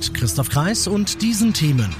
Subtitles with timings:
[0.00, 1.94] Mit Christoph Kreis und diesen Themen.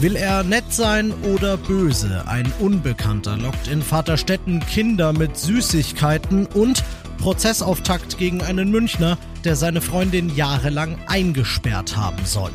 [0.00, 2.28] Will er nett sein oder böse?
[2.28, 6.84] Ein Unbekannter lockt in Vaterstetten Kinder mit Süßigkeiten und
[7.16, 12.50] Prozessauftakt gegen einen Münchner, der seine Freundin jahrelang eingesperrt haben soll.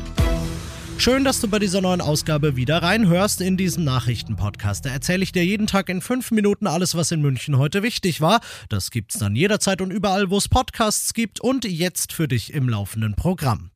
[0.96, 4.84] Schön, dass du bei dieser neuen Ausgabe wieder reinhörst in diesen Nachrichtenpodcast.
[4.84, 8.20] Da erzähle ich dir jeden Tag in fünf Minuten alles, was in München heute wichtig
[8.20, 8.40] war.
[8.68, 12.68] Das gibt's dann jederzeit und überall, wo es Podcasts gibt und jetzt für dich im
[12.68, 13.71] laufenden Programm.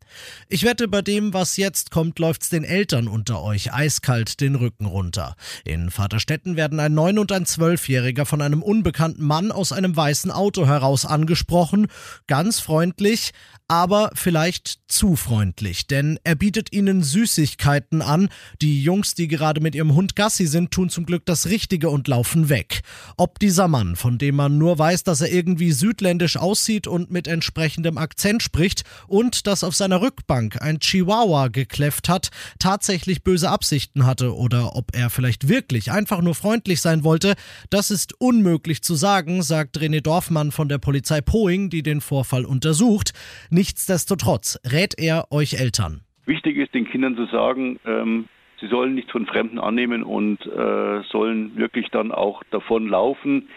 [0.48, 4.87] Ich wette, bei dem, was jetzt kommt, läuft's den Eltern unter euch eiskalt den Rücken
[4.87, 5.37] runter.
[5.65, 10.30] In Vaterstetten werden ein neun- und ein zwölfjähriger von einem unbekannten Mann aus einem weißen
[10.30, 11.88] Auto heraus angesprochen.
[12.26, 13.32] Ganz freundlich,
[13.68, 18.28] aber vielleicht zu freundlich, denn er bietet ihnen Süßigkeiten an.
[18.62, 22.06] Die Jungs, die gerade mit ihrem Hund Gassi sind, tun zum Glück das Richtige und
[22.06, 22.82] laufen weg.
[23.16, 27.26] Ob dieser Mann, von dem man nur weiß, dass er irgendwie südländisch aussieht und mit
[27.26, 34.06] entsprechendem Akzent spricht und dass auf seiner Rückbank ein Chihuahua gekläfft hat, tatsächlich böse Absichten
[34.06, 37.34] hatte oder ob er vielleicht wirklich einfach nur freundlich sein wollte,
[37.70, 42.45] das ist unmöglich zu sagen, sagt René Dorfmann von der Polizei Poing, die den Vorfall
[42.45, 43.12] untersucht.
[43.57, 46.02] Nichtsdestotrotz rät er euch Eltern.
[46.26, 48.26] Wichtig ist den Kindern zu sagen, ähm,
[48.60, 53.48] sie sollen nichts von Fremden annehmen und äh, sollen wirklich dann auch davon laufen.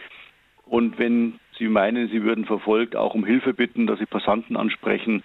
[0.63, 5.21] Und wenn sie meinen, sie würden verfolgt, auch um Hilfe bitten, dass sie Passanten ansprechen.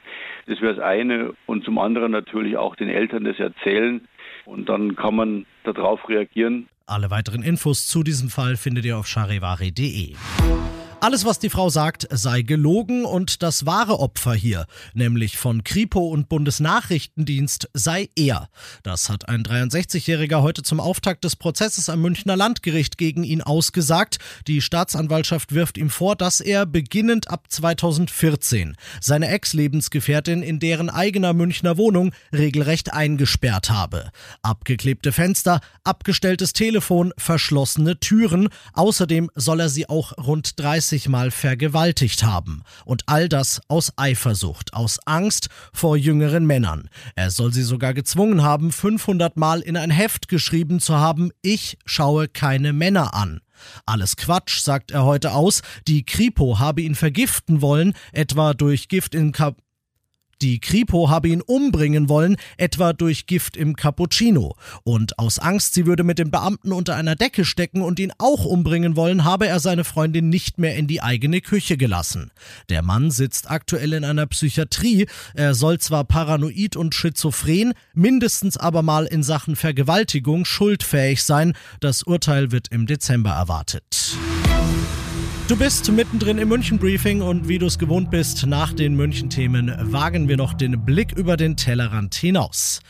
[0.48, 1.34] Das wäre das eine.
[1.46, 4.00] Und zum anderen natürlich auch den Eltern das erzählen.
[4.44, 6.66] Und dann kann man darauf reagieren.
[6.86, 10.16] Alle weiteren Infos zu diesem Fall findet ihr auf charivari.de.
[11.04, 16.08] Alles, was die Frau sagt, sei gelogen und das wahre Opfer hier, nämlich von Kripo
[16.08, 18.48] und Bundesnachrichtendienst, sei er.
[18.84, 24.16] Das hat ein 63-Jähriger heute zum Auftakt des Prozesses am Münchner Landgericht gegen ihn ausgesagt.
[24.46, 31.34] Die Staatsanwaltschaft wirft ihm vor, dass er beginnend ab 2014 seine Ex-Lebensgefährtin in deren eigener
[31.34, 34.10] Münchner Wohnung regelrecht eingesperrt habe.
[34.40, 38.48] Abgeklebte Fenster, abgestelltes Telefon, verschlossene Türen.
[38.72, 42.62] Außerdem soll er sie auch rund 30 30 Mal vergewaltigt haben.
[42.84, 46.88] Und all das aus Eifersucht, aus Angst vor jüngeren Männern.
[47.16, 51.78] Er soll sie sogar gezwungen haben, 500 Mal in ein Heft geschrieben zu haben, ich
[51.84, 53.40] schaue keine Männer an.
[53.86, 55.62] Alles Quatsch, sagt er heute aus.
[55.88, 59.63] Die Kripo habe ihn vergiften wollen, etwa durch Gift in Kap
[60.42, 64.56] die Kripo habe ihn umbringen wollen, etwa durch Gift im Cappuccino.
[64.82, 68.44] Und aus Angst, sie würde mit dem Beamten unter einer Decke stecken und ihn auch
[68.44, 72.30] umbringen wollen, habe er seine Freundin nicht mehr in die eigene Küche gelassen.
[72.68, 75.06] Der Mann sitzt aktuell in einer Psychiatrie.
[75.34, 81.54] Er soll zwar paranoid und schizophren, mindestens aber mal in Sachen Vergewaltigung schuldfähig sein.
[81.80, 84.16] Das Urteil wird im Dezember erwartet.
[85.46, 90.26] Du bist mittendrin im München-Briefing und wie du es gewohnt bist, nach den München-Themen wagen
[90.26, 92.80] wir noch den Blick über den Tellerrand hinaus.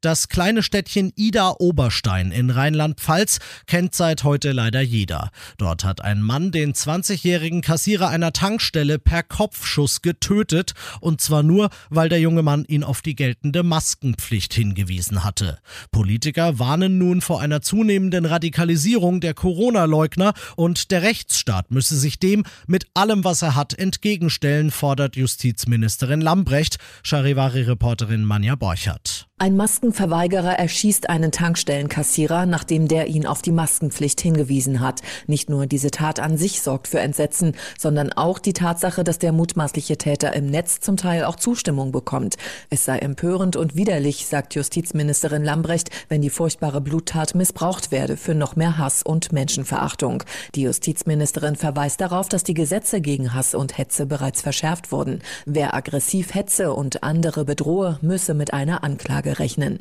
[0.00, 5.30] Das kleine Städtchen Ida Oberstein in Rheinland-Pfalz kennt seit heute leider jeder.
[5.56, 11.70] Dort hat ein Mann den 20-jährigen Kassierer einer Tankstelle per Kopfschuss getötet und zwar nur,
[11.90, 15.58] weil der junge Mann ihn auf die geltende Maskenpflicht hingewiesen hatte.
[15.90, 22.44] Politiker warnen nun vor einer zunehmenden Radikalisierung der Corona-Leugner und der Rechtsstaat müsse sich dem
[22.68, 29.27] mit allem, was er hat, entgegenstellen, fordert Justizministerin Lambrecht, Charivari-Reporterin Manja Borchert.
[29.40, 35.00] Ein Maskenverweigerer erschießt einen Tankstellenkassierer, nachdem der ihn auf die Maskenpflicht hingewiesen hat.
[35.28, 39.30] Nicht nur diese Tat an sich sorgt für Entsetzen, sondern auch die Tatsache, dass der
[39.30, 42.36] mutmaßliche Täter im Netz zum Teil auch Zustimmung bekommt.
[42.68, 48.34] Es sei empörend und widerlich, sagt Justizministerin Lambrecht, wenn die furchtbare Bluttat missbraucht werde für
[48.34, 50.24] noch mehr Hass und Menschenverachtung.
[50.56, 55.20] Die Justizministerin verweist darauf, dass die Gesetze gegen Hass und Hetze bereits verschärft wurden.
[55.46, 59.80] Wer aggressiv hetze und andere bedrohe, müsse mit einer Anklage rechnen.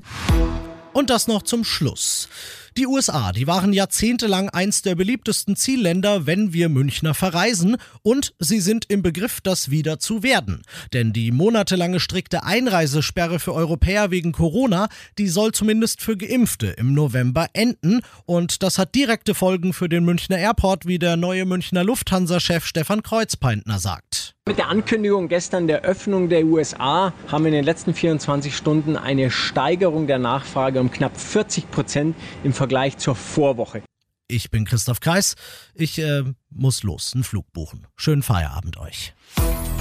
[0.94, 2.28] Und das noch zum Schluss.
[2.78, 8.60] Die USA, die waren jahrzehntelang eins der beliebtesten Zielländer, wenn wir Münchner verreisen und sie
[8.60, 10.62] sind im Begriff, das wieder zu werden.
[10.94, 16.94] Denn die monatelange strikte Einreisesperre für Europäer wegen Corona, die soll zumindest für Geimpfte im
[16.94, 21.84] November enden und das hat direkte Folgen für den Münchner Airport, wie der neue Münchner
[21.84, 24.36] Lufthansa-Chef Stefan Kreuzpeintner sagt.
[24.48, 28.96] Mit der Ankündigung gestern der Öffnung der USA haben wir in den letzten 24 Stunden
[28.96, 32.16] eine Steigerung der Nachfrage um knapp 40 Prozent
[32.46, 32.67] im Vergleich
[32.98, 33.84] zur Vorwoche.
[34.30, 35.36] Ich bin Christoph Kreis.
[35.74, 37.88] Ich äh, muss los, einen Flug buchen.
[37.96, 39.14] Schönen Feierabend euch.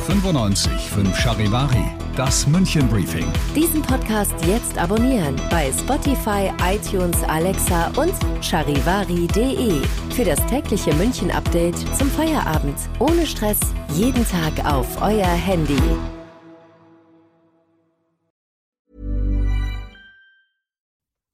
[0.06, 1.85] 95 5 Charivari,
[2.15, 3.27] das München Briefing.
[3.56, 9.82] Diesen Podcast jetzt abonnieren bei Spotify, iTunes, Alexa und charivari.de.
[10.15, 12.79] Für das tägliche München Update zum Feierabend.
[13.00, 13.59] Ohne Stress,
[13.94, 15.82] jeden Tag auf euer Handy.